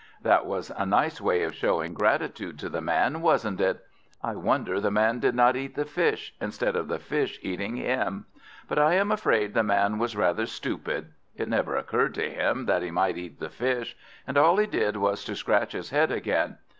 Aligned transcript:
That 0.23 0.47
was 0.47 0.71
a 0.75 0.83
nice 0.83 1.21
way 1.21 1.43
of 1.43 1.53
showing 1.53 1.93
gratitude 1.93 2.57
to 2.57 2.69
the 2.69 2.81
Man, 2.81 3.21
wasn't 3.21 3.61
it? 3.61 3.85
I 4.23 4.33
wonder 4.33 4.79
the 4.81 4.89
Man 4.89 5.19
did 5.19 5.35
not 5.35 5.55
eat 5.55 5.75
the 5.75 5.85
Fish, 5.85 6.33
instead 6.41 6.75
of 6.75 6.87
the 6.87 6.97
Fish 6.97 7.37
eating 7.43 7.75
him. 7.75 8.25
But 8.67 8.79
I 8.79 8.95
am 8.95 9.11
afraid 9.11 9.53
the 9.53 9.61
Man 9.61 9.99
was 9.99 10.15
rather 10.15 10.47
stupid. 10.47 11.11
It 11.35 11.47
never 11.49 11.75
occurred 11.77 12.15
to 12.15 12.27
him 12.31 12.65
that 12.65 12.81
he 12.81 12.89
might 12.89 13.19
eat 13.19 13.39
the 13.39 13.49
Fish, 13.51 13.95
and 14.25 14.39
all 14.39 14.57
he 14.57 14.65
did 14.65 14.97
was 14.97 15.23
to 15.25 15.35
scratch 15.35 15.73
his 15.73 15.91
head 15.91 16.11
again. 16.11 16.57